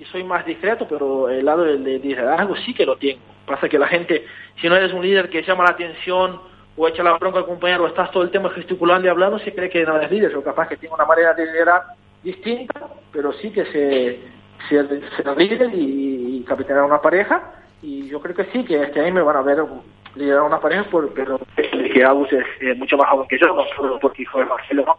y 0.00 0.04
soy 0.06 0.24
más 0.24 0.46
discreto, 0.46 0.86
pero 0.88 1.28
el 1.28 1.44
lado 1.44 1.62
del 1.62 1.84
de 1.84 1.98
liderazgo 1.98 2.56
sí 2.56 2.72
que 2.72 2.86
lo 2.86 2.96
tengo. 2.96 3.20
Pasa 3.46 3.68
que 3.68 3.78
la 3.78 3.86
gente, 3.86 4.24
si 4.60 4.68
no 4.68 4.76
eres 4.76 4.92
un 4.92 5.02
líder 5.02 5.28
que 5.28 5.42
llama 5.42 5.64
la 5.64 5.70
atención 5.70 6.40
o 6.76 6.88
echa 6.88 7.02
la 7.02 7.18
bronca 7.18 7.38
al 7.38 7.46
compañero 7.46 7.86
estás 7.86 8.10
todo 8.10 8.22
el 8.22 8.30
tiempo 8.30 8.48
gesticulando 8.50 9.06
y 9.06 9.10
hablando, 9.10 9.38
se 9.38 9.52
cree 9.52 9.68
que 9.68 9.84
no 9.84 9.96
eres 9.96 10.10
líder, 10.10 10.34
o 10.36 10.42
capaz 10.42 10.68
que 10.68 10.78
tiene 10.78 10.94
una 10.94 11.04
manera 11.04 11.34
de 11.34 11.44
liderar 11.44 11.82
distinta, 12.22 12.88
pero 13.12 13.32
sí 13.34 13.50
que 13.50 13.64
se, 13.66 14.20
se, 14.68 14.88
se 14.88 15.76
y, 15.76 16.44
y 16.48 16.72
una 16.72 17.02
pareja, 17.02 17.52
y 17.82 18.08
yo 18.08 18.20
creo 18.20 18.34
que 18.34 18.44
sí, 18.46 18.64
que 18.64 18.82
este 18.82 19.00
año 19.00 19.14
me 19.14 19.22
van 19.22 19.36
a 19.36 19.42
ver 19.42 19.62
liderar 20.14 20.42
una 20.42 20.60
pareja, 20.60 20.84
por, 20.84 21.12
pero 21.12 21.40
que 21.56 22.04
Agus 22.04 22.28
es, 22.32 22.78
mucho 22.78 22.96
más 22.96 23.10
joven 23.10 23.28
que 23.28 23.38
yo, 23.38 23.54
porque 24.00 24.24
de 24.34 24.44
Marcelo. 24.46 24.96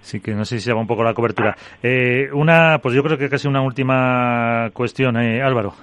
Sí, 0.00 0.20
que 0.20 0.32
no 0.32 0.44
sé 0.44 0.56
si 0.56 0.64
se 0.64 0.70
llama 0.70 0.82
un 0.82 0.86
poco 0.86 1.02
la 1.02 1.14
cobertura. 1.14 1.56
Eh, 1.82 2.28
una, 2.32 2.78
pues 2.80 2.94
yo 2.94 3.02
creo 3.02 3.18
que 3.18 3.28
casi 3.28 3.48
una 3.48 3.62
última 3.62 4.70
cuestión, 4.72 5.16
eh, 5.16 5.42
Álvaro. 5.42 5.74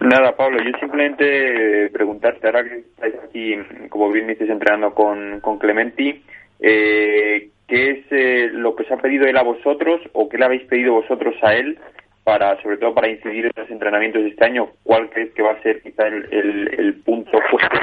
Nada, 0.00 0.34
Pablo, 0.36 0.58
yo 0.62 0.70
simplemente 0.78 1.90
preguntarte, 1.92 2.46
ahora 2.46 2.64
que 2.64 2.78
estáis 2.78 3.14
aquí, 3.22 3.54
como 3.88 4.10
bien 4.10 4.28
dices, 4.28 4.48
entrenando 4.48 4.94
con, 4.94 5.40
con 5.40 5.58
Clementi, 5.58 6.22
eh, 6.60 7.48
¿qué 7.66 7.90
es 7.90 8.04
eh, 8.10 8.48
lo 8.52 8.74
que 8.74 8.84
os 8.84 8.92
ha 8.92 8.96
pedido 8.96 9.26
él 9.26 9.36
a 9.36 9.42
vosotros 9.42 10.00
o 10.12 10.28
qué 10.28 10.38
le 10.38 10.44
habéis 10.44 10.62
pedido 10.64 10.94
vosotros 10.94 11.34
a 11.42 11.54
él 11.54 11.78
para, 12.24 12.60
sobre 12.62 12.76
todo 12.76 12.94
para 12.94 13.08
incidir 13.08 13.46
en 13.46 13.52
los 13.56 13.70
entrenamientos 13.70 14.22
de 14.22 14.28
este 14.28 14.44
año? 14.44 14.68
¿Cuál 14.82 15.10
crees 15.10 15.32
que 15.32 15.42
va 15.42 15.52
a 15.52 15.62
ser 15.62 15.82
quizá 15.82 16.06
el, 16.06 16.26
el, 16.32 16.94
punto 17.02 17.38
fuerte 17.50 17.78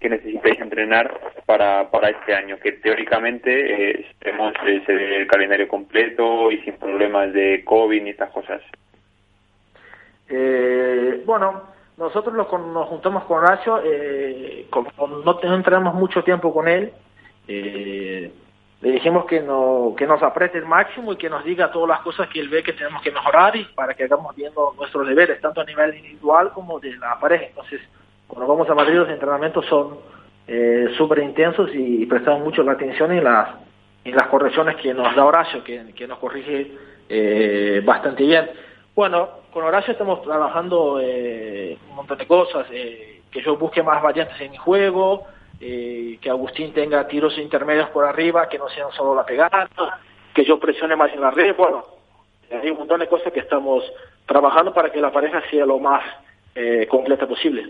que 0.00 0.08
necesitáis 0.08 0.60
entrenar 0.60 1.12
para, 1.46 1.90
para 1.90 2.10
este 2.10 2.34
año? 2.34 2.58
Que 2.58 2.72
teóricamente 2.72 3.50
eh, 3.50 4.06
estemos 4.10 4.52
eh, 4.66 4.82
el 4.88 5.26
calendario 5.26 5.68
completo 5.68 6.50
y 6.50 6.58
sin 6.62 6.74
problemas 6.74 7.32
de 7.32 7.62
COVID 7.64 8.02
ni 8.02 8.10
estas 8.10 8.30
cosas. 8.30 8.62
Eh, 10.28 11.22
bueno, 11.26 11.62
nosotros 11.98 12.34
lo, 12.34 12.46
nos 12.58 12.88
juntamos 12.88 13.24
con 13.24 13.44
Nacho, 13.44 13.80
eh, 13.84 14.66
como 14.70 14.90
no, 14.98 15.38
no 15.42 15.54
entrenamos 15.54 15.94
mucho 15.94 16.24
tiempo 16.24 16.52
con 16.52 16.66
él, 16.66 16.92
eh, 17.48 18.32
le 18.82 18.90
dijimos 18.90 19.26
que, 19.26 19.40
no, 19.40 19.94
que 19.96 20.06
nos 20.06 20.22
apriete 20.22 20.58
el 20.58 20.66
máximo 20.66 21.12
y 21.12 21.16
que 21.16 21.30
nos 21.30 21.44
diga 21.44 21.70
todas 21.70 21.88
las 21.88 22.00
cosas 22.00 22.28
que 22.28 22.40
él 22.40 22.48
ve 22.48 22.62
que 22.62 22.72
tenemos 22.72 23.00
que 23.00 23.12
mejorar 23.12 23.54
y 23.56 23.64
para 23.64 23.94
que 23.94 24.04
hagamos 24.04 24.34
viendo 24.34 24.74
nuestros 24.76 25.06
deberes, 25.06 25.40
tanto 25.40 25.60
a 25.60 25.64
nivel 25.64 25.94
individual 25.94 26.50
como 26.52 26.80
de 26.80 26.96
la 26.96 27.18
pareja. 27.20 27.46
Entonces, 27.46 27.80
cuando 28.26 28.48
vamos 28.48 28.68
a 28.68 28.74
Madrid 28.74 28.96
los 28.96 29.08
entrenamientos 29.08 29.64
son 29.66 29.98
eh, 30.48 30.92
súper 30.96 31.20
intensos 31.20 31.70
y, 31.72 32.04
prestamos 32.06 32.42
mucho 32.42 32.62
la 32.64 32.72
atención 32.72 33.12
en 33.12 33.22
las, 33.24 33.48
correcciones 34.28 34.76
que 34.76 34.92
nos 34.92 35.14
da 35.14 35.24
Horacio, 35.24 35.62
que, 35.62 35.92
que 35.94 36.08
nos 36.08 36.18
corrige 36.18 36.72
eh, 37.08 37.80
bastante 37.84 38.24
bien. 38.24 38.50
Bueno, 38.94 39.28
con 39.52 39.64
Horacio 39.64 39.92
estamos 39.92 40.22
trabajando 40.22 40.98
eh, 41.00 41.78
un 41.90 41.96
montón 41.96 42.18
de 42.18 42.26
cosas, 42.26 42.66
eh, 42.72 43.20
que 43.30 43.42
yo 43.42 43.56
busque 43.56 43.82
más 43.82 44.02
variantes 44.02 44.40
en 44.40 44.50
mi 44.50 44.56
juego, 44.56 45.26
eh, 45.62 46.18
que 46.20 46.28
Agustín 46.28 46.72
tenga 46.72 47.06
tiros 47.06 47.38
intermedios 47.38 47.88
por 47.90 48.04
arriba, 48.04 48.48
que 48.48 48.58
no 48.58 48.68
sean 48.68 48.90
solo 48.90 49.14
la 49.14 49.24
pegada, 49.24 49.68
que 50.34 50.44
yo 50.44 50.58
presione 50.58 50.96
más 50.96 51.12
en 51.12 51.20
la 51.20 51.30
red, 51.30 51.54
bueno, 51.56 51.84
hay 52.50 52.70
un 52.70 52.78
montón 52.78 53.00
de 53.00 53.06
cosas 53.06 53.32
que 53.32 53.40
estamos 53.40 53.84
trabajando 54.26 54.74
para 54.74 54.90
que 54.90 55.00
la 55.00 55.12
pareja 55.12 55.40
sea 55.50 55.64
lo 55.64 55.78
más 55.78 56.02
eh, 56.54 56.86
completa 56.88 57.26
posible. 57.26 57.64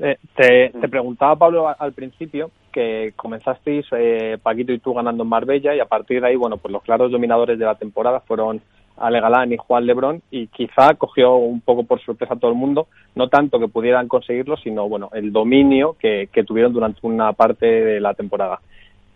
Eh, 0.00 0.16
te, 0.34 0.70
te, 0.70 0.88
preguntaba, 0.88 1.36
Pablo, 1.36 1.72
al 1.78 1.92
principio 1.92 2.50
que 2.72 3.12
comenzasteis 3.14 3.86
eh, 3.92 4.38
Paquito 4.42 4.72
y 4.72 4.80
tú 4.80 4.92
ganando 4.92 5.22
en 5.22 5.28
Marbella 5.28 5.74
y 5.74 5.78
a 5.78 5.86
partir 5.86 6.20
de 6.20 6.26
ahí, 6.26 6.36
bueno, 6.36 6.56
pues 6.56 6.72
los 6.72 6.82
claros 6.82 7.12
dominadores 7.12 7.58
de 7.58 7.64
la 7.64 7.76
temporada 7.76 8.20
fueron 8.20 8.60
Ale 8.96 9.20
Galán 9.20 9.52
y 9.52 9.56
Juan 9.56 9.86
Lebrón 9.86 10.22
y 10.30 10.46
quizá 10.48 10.94
cogió 10.94 11.34
un 11.34 11.60
poco 11.60 11.84
por 11.84 12.00
sorpresa 12.00 12.34
a 12.34 12.38
todo 12.38 12.50
el 12.50 12.56
mundo, 12.56 12.86
no 13.14 13.28
tanto 13.28 13.58
que 13.58 13.68
pudieran 13.68 14.08
conseguirlo, 14.08 14.56
sino 14.56 14.88
bueno, 14.88 15.10
el 15.12 15.32
dominio 15.32 15.96
que, 15.98 16.28
tuvieron 16.46 16.72
durante 16.72 17.00
una 17.02 17.32
parte 17.32 17.66
de 17.66 18.00
la 18.00 18.14
temporada. 18.14 18.60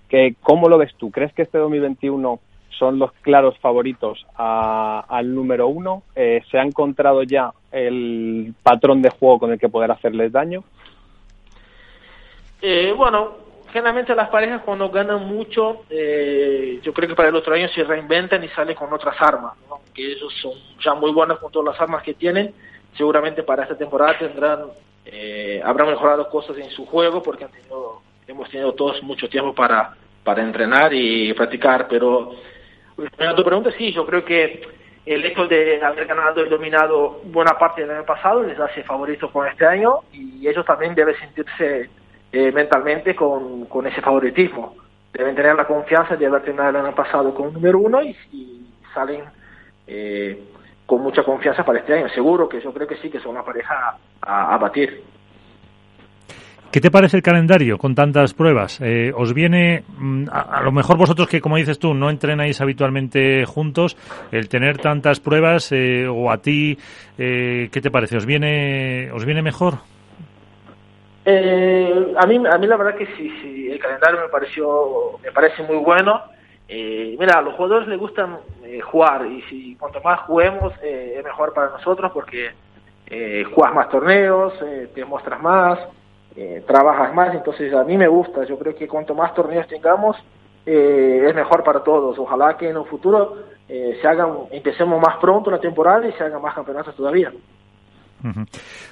Que, 0.08 0.34
¿Cómo 0.42 0.68
lo 0.68 0.78
ves 0.78 0.94
tú? 0.96 1.10
¿Crees 1.10 1.32
que 1.32 1.42
este 1.42 1.58
2021 1.58 2.40
son 2.70 2.98
los 2.98 3.12
claros 3.22 3.58
favoritos 3.58 4.26
a, 4.36 5.04
al 5.08 5.34
número 5.34 5.68
uno? 5.68 6.02
Eh, 6.16 6.42
¿Se 6.50 6.58
ha 6.58 6.62
encontrado 6.62 7.22
ya 7.22 7.52
el 7.70 8.54
patrón 8.62 9.02
de 9.02 9.10
juego 9.10 9.38
con 9.38 9.52
el 9.52 9.58
que 9.58 9.68
poder 9.68 9.90
hacerles 9.90 10.32
daño? 10.32 10.64
Eh, 12.62 12.92
bueno, 12.96 13.47
generalmente 13.72 14.14
las 14.14 14.28
parejas 14.28 14.62
cuando 14.64 14.90
ganan 14.90 15.26
mucho, 15.26 15.82
eh, 15.90 16.80
yo 16.82 16.92
creo 16.92 17.08
que 17.08 17.14
para 17.14 17.28
el 17.28 17.36
otro 17.36 17.54
año 17.54 17.68
se 17.68 17.84
reinventan 17.84 18.42
y 18.44 18.48
salen 18.48 18.74
con 18.74 18.92
otras 18.92 19.16
armas, 19.20 19.54
¿no? 19.68 19.80
que 19.94 20.12
ellos 20.12 20.32
son 20.40 20.52
ya 20.82 20.94
muy 20.94 21.12
buenos 21.12 21.38
con 21.38 21.52
todas 21.52 21.72
las 21.72 21.80
armas 21.80 22.02
que 22.02 22.14
tienen, 22.14 22.54
seguramente 22.96 23.42
para 23.42 23.64
esta 23.64 23.76
temporada 23.76 24.18
tendrán, 24.18 24.66
eh, 25.04 25.60
habrán 25.64 25.88
mejorado 25.88 26.28
cosas 26.28 26.56
en 26.58 26.70
su 26.70 26.86
juego 26.86 27.22
porque 27.22 27.44
han 27.44 27.50
tenido, 27.50 28.02
hemos 28.26 28.48
tenido 28.50 28.72
todos 28.72 29.02
mucho 29.02 29.28
tiempo 29.28 29.54
para, 29.54 29.94
para 30.24 30.42
entrenar 30.42 30.92
y 30.94 31.32
practicar, 31.34 31.86
pero 31.88 32.32
a 33.18 33.34
tu 33.34 33.44
pregunta 33.44 33.70
sí, 33.76 33.92
yo 33.92 34.06
creo 34.06 34.24
que 34.24 34.60
el 35.06 35.24
hecho 35.24 35.46
de 35.46 35.82
haber 35.82 36.06
ganado 36.06 36.44
y 36.44 36.48
dominado 36.48 37.20
buena 37.24 37.58
parte 37.58 37.80
del 37.80 37.90
año 37.90 38.04
pasado 38.04 38.42
les 38.42 38.58
hace 38.58 38.82
favoritos 38.82 39.30
con 39.30 39.46
este 39.46 39.64
año 39.64 40.00
y 40.12 40.46
ellos 40.46 40.66
también 40.66 40.94
deben 40.94 41.16
sentirse 41.16 41.88
eh, 42.32 42.52
mentalmente 42.52 43.14
con, 43.14 43.66
con, 43.66 43.86
ese 43.86 44.00
favoritismo. 44.00 44.74
Deben 45.12 45.34
tener 45.34 45.54
la 45.54 45.66
confianza 45.66 46.16
de 46.16 46.26
haber 46.26 46.42
terminado 46.42 46.70
el 46.70 46.86
año 46.86 46.94
pasado 46.94 47.34
con 47.34 47.48
un 47.48 47.54
número 47.54 47.78
uno 47.78 48.02
y, 48.02 48.14
salen 48.94 49.22
eh, 49.86 50.42
con 50.86 51.02
mucha 51.02 51.22
confianza 51.22 51.64
para 51.64 51.80
este 51.80 51.94
año. 51.94 52.08
Seguro 52.10 52.48
que 52.48 52.60
yo 52.60 52.72
creo 52.72 52.86
que 52.86 52.96
sí, 52.96 53.10
que 53.10 53.20
son 53.20 53.32
una 53.32 53.42
pareja 53.42 53.96
a, 54.22 54.58
batir. 54.58 55.02
¿Qué 56.70 56.80
te 56.80 56.90
parece 56.90 57.16
el 57.16 57.22
calendario 57.22 57.78
con 57.78 57.94
tantas 57.94 58.34
pruebas? 58.34 58.78
Eh, 58.82 59.10
¿Os 59.14 59.32
viene, 59.32 59.84
a, 60.30 60.58
a, 60.58 60.62
lo 60.62 60.70
mejor 60.70 60.98
vosotros 60.98 61.28
que, 61.28 61.40
como 61.40 61.56
dices 61.56 61.78
tú, 61.78 61.94
no 61.94 62.10
entrenáis 62.10 62.60
habitualmente 62.60 63.46
juntos, 63.46 63.96
el 64.32 64.48
tener 64.48 64.76
tantas 64.78 65.20
pruebas, 65.20 65.72
eh, 65.72 66.06
o 66.06 66.30
a 66.30 66.38
ti, 66.38 66.78
eh, 67.16 67.68
¿qué 67.72 67.80
te 67.80 67.90
parece? 67.90 68.18
¿Os 68.18 68.26
viene, 68.26 69.10
os 69.12 69.24
viene 69.24 69.42
mejor? 69.42 69.78
Eh, 71.30 72.14
a 72.16 72.26
mí 72.26 72.36
a 72.50 72.56
mí 72.56 72.66
la 72.66 72.76
verdad 72.78 72.94
que 72.94 73.04
sí, 73.04 73.30
sí 73.42 73.70
el 73.70 73.78
calendario 73.78 74.18
me 74.22 74.28
pareció 74.28 75.18
me 75.22 75.30
parece 75.30 75.62
muy 75.62 75.76
bueno. 75.76 76.22
Eh, 76.66 77.16
mira 77.18 77.38
a 77.38 77.42
los 77.42 77.52
jugadores 77.52 77.86
les 77.86 77.98
gustan 77.98 78.38
eh, 78.64 78.80
jugar 78.80 79.26
y 79.26 79.42
si 79.42 79.76
cuanto 79.76 80.00
más 80.00 80.20
juguemos 80.20 80.72
eh, 80.82 81.16
es 81.18 81.24
mejor 81.24 81.52
para 81.52 81.68
nosotros 81.68 82.10
porque 82.14 82.52
juegas 83.54 83.74
más 83.74 83.88
torneos 83.90 84.54
te 84.94 85.04
muestras 85.04 85.42
más 85.42 85.78
trabajas 86.66 87.14
más 87.14 87.34
entonces 87.34 87.74
a 87.74 87.84
mí 87.84 87.98
me 87.98 88.08
gusta. 88.08 88.44
Yo 88.44 88.58
creo 88.58 88.74
que 88.74 88.88
cuanto 88.88 89.14
más 89.14 89.34
torneos 89.34 89.68
tengamos 89.68 90.16
es 90.64 91.34
mejor 91.34 91.62
para 91.62 91.84
todos. 91.84 92.18
Ojalá 92.18 92.56
que 92.56 92.70
en 92.70 92.78
un 92.78 92.86
futuro 92.86 93.36
se 93.66 94.08
hagan 94.08 94.32
empecemos 94.50 94.98
más 94.98 95.18
pronto 95.18 95.50
la 95.50 95.60
temporada 95.60 96.08
y 96.08 96.12
se 96.12 96.24
hagan 96.24 96.40
más 96.40 96.54
campeonatos 96.54 96.96
todavía 96.96 97.32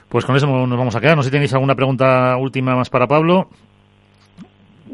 pues 0.08 0.24
con 0.24 0.36
eso 0.36 0.46
nos 0.46 0.78
vamos 0.78 0.94
a 0.96 1.00
quedar. 1.00 1.16
No 1.16 1.22
sé 1.22 1.28
si 1.28 1.32
tenéis 1.32 1.52
alguna 1.54 1.74
pregunta 1.74 2.36
última 2.36 2.74
más 2.76 2.90
para 2.90 3.06
Pablo. 3.06 3.48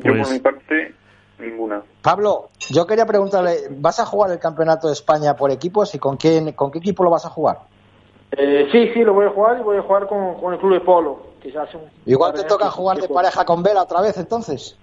Pues... 0.00 0.16
Yo 0.16 0.22
por 0.22 0.32
mi 0.32 0.38
parte, 0.38 0.94
ninguna. 1.38 1.82
Pablo, 2.02 2.50
yo 2.70 2.86
quería 2.86 3.06
preguntarle, 3.06 3.68
¿vas 3.70 4.00
a 4.00 4.06
jugar 4.06 4.30
el 4.32 4.38
campeonato 4.38 4.88
de 4.88 4.94
España 4.94 5.36
por 5.36 5.50
equipos 5.50 5.94
y 5.94 5.98
con 5.98 6.16
quién, 6.16 6.52
con 6.52 6.70
qué 6.70 6.78
equipo 6.78 7.04
lo 7.04 7.10
vas 7.10 7.26
a 7.26 7.30
jugar? 7.30 7.58
Eh, 8.32 8.68
sí, 8.72 8.90
sí, 8.94 9.04
lo 9.04 9.12
voy 9.12 9.26
a 9.26 9.30
jugar 9.30 9.58
y 9.60 9.62
voy 9.62 9.76
a 9.76 9.82
jugar 9.82 10.06
con, 10.06 10.40
con 10.40 10.54
el 10.54 10.58
club 10.58 10.72
de 10.72 10.80
polo. 10.80 11.32
Que 11.42 11.50
ya 11.50 11.62
hace 11.62 11.76
un 11.76 11.84
Igual 12.06 12.32
te 12.32 12.44
toca 12.44 12.70
jugar 12.70 12.98
de 12.98 13.08
pareja 13.08 13.44
con 13.44 13.62
Vela 13.62 13.82
otra 13.82 14.00
vez, 14.00 14.16
entonces. 14.16 14.78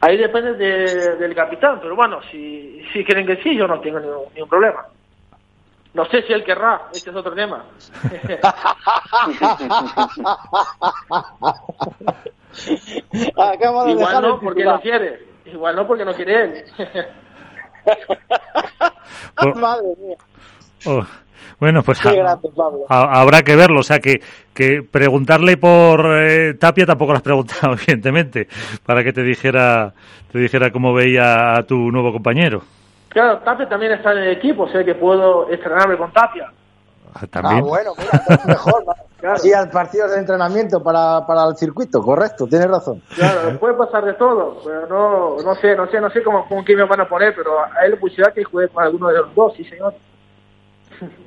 Ahí 0.00 0.16
depende 0.16 0.54
de, 0.54 1.16
del 1.16 1.34
capitán, 1.34 1.78
pero 1.80 1.94
bueno, 1.94 2.20
si, 2.30 2.82
si 2.92 3.04
quieren 3.04 3.26
que 3.26 3.36
sí, 3.42 3.54
yo 3.54 3.66
no 3.66 3.80
tengo 3.80 4.00
ningún, 4.00 4.24
ningún 4.34 4.48
problema. 4.48 4.86
No 5.92 6.04
sé 6.06 6.22
si 6.22 6.32
él 6.32 6.44
querrá, 6.44 6.82
este 6.92 7.10
es 7.10 7.16
otro 7.16 7.34
tema. 7.34 7.64
Igual 13.88 14.22
no 14.22 14.40
porque 14.40 14.64
no 14.64 14.80
quiere. 14.80 15.26
Igual 15.46 15.76
no 15.76 15.86
porque 15.86 16.04
no 16.04 16.14
quiere 16.14 16.44
él. 16.44 16.64
oh. 19.42 19.54
Madre 19.54 19.88
mía. 19.98 20.16
Oh. 20.86 21.04
Bueno, 21.58 21.82
pues 21.82 22.00
habrá 22.88 23.42
que 23.42 23.54
verlo. 23.54 23.80
O 23.80 23.82
sea, 23.82 23.98
que, 23.98 24.22
que 24.54 24.82
preguntarle 24.82 25.58
por 25.58 26.06
eh, 26.16 26.54
Tapia 26.54 26.86
tampoco 26.86 27.12
lo 27.12 27.18
has 27.18 27.22
preguntado, 27.22 27.72
evidentemente, 27.74 28.48
para 28.86 29.04
que 29.04 29.12
te 29.12 29.22
dijera, 29.22 29.92
te 30.32 30.38
dijera 30.38 30.70
cómo 30.70 30.94
veía 30.94 31.56
a 31.56 31.62
tu 31.64 31.90
nuevo 31.90 32.12
compañero. 32.12 32.62
Claro, 33.10 33.38
Tapia 33.40 33.68
también 33.68 33.92
está 33.92 34.12
en 34.12 34.18
el 34.18 34.30
equipo, 34.30 34.62
o 34.62 34.68
sea 34.68 34.84
que 34.84 34.94
puedo 34.94 35.48
estrenarme 35.50 35.96
con 35.96 36.12
Tapia. 36.12 36.50
Ah, 37.12 37.26
¿También? 37.28 37.58
Ah, 37.58 37.62
bueno, 37.62 37.92
mira, 37.98 38.22
es 38.28 38.46
mejor. 38.46 38.84
Sí, 39.36 39.52
al 39.52 39.68
partido 39.68 40.08
de 40.08 40.18
entrenamiento 40.18 40.82
para, 40.82 41.26
para 41.26 41.46
el 41.50 41.54
circuito, 41.54 42.00
correcto, 42.00 42.46
tienes 42.46 42.70
razón. 42.70 43.02
Claro, 43.14 43.58
puede 43.58 43.74
pasar 43.74 44.02
de 44.02 44.14
todo, 44.14 44.62
pero 44.64 44.86
no, 44.86 45.36
no 45.42 45.54
sé, 45.56 45.76
no 45.76 45.86
sé, 45.88 46.00
no 46.00 46.08
sé 46.08 46.22
cómo, 46.22 46.46
cómo 46.48 46.64
quién 46.64 46.78
me 46.78 46.84
van 46.84 47.02
a 47.02 47.06
poner, 47.06 47.34
pero 47.34 47.50
hay 47.78 47.90
la 47.90 47.96
posibilidad 47.96 48.32
que 48.32 48.44
juegue 48.44 48.70
con 48.70 48.82
alguno 48.82 49.08
de 49.08 49.18
los 49.18 49.34
dos, 49.34 49.52
sí 49.58 49.64
señor. 49.64 49.92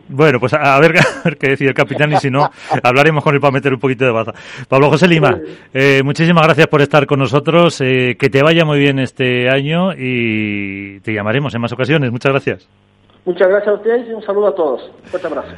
Bueno, 0.09 0.39
pues 0.39 0.53
a 0.59 0.79
ver, 0.79 0.93
qué 1.39 1.49
decide 1.49 1.69
el 1.69 1.75
capitán 1.75 2.11
y 2.11 2.17
si 2.17 2.29
no, 2.29 2.49
hablaremos 2.83 3.23
con 3.23 3.33
él 3.33 3.41
para 3.41 3.51
meter 3.51 3.73
un 3.73 3.79
poquito 3.79 4.05
de 4.05 4.11
baza. 4.11 4.33
Pablo 4.67 4.89
José 4.89 5.07
Lima, 5.07 5.37
eh, 5.73 6.01
muchísimas 6.03 6.43
gracias 6.43 6.67
por 6.67 6.81
estar 6.81 7.05
con 7.05 7.19
nosotros, 7.19 7.79
eh, 7.81 8.15
que 8.19 8.29
te 8.29 8.43
vaya 8.43 8.65
muy 8.65 8.79
bien 8.79 8.99
este 8.99 9.49
año 9.49 9.93
y 9.93 10.99
te 11.01 11.13
llamaremos 11.13 11.53
en 11.55 11.61
más 11.61 11.71
ocasiones. 11.71 12.11
Muchas 12.11 12.31
gracias. 12.31 12.67
Muchas 13.25 13.47
gracias 13.47 13.69
a 13.69 13.73
ustedes 13.75 14.09
y 14.09 14.11
un 14.11 14.21
saludo 14.21 14.47
a 14.47 14.55
todos. 14.55 14.91
Fuerte 15.05 15.27
abrazo. 15.27 15.53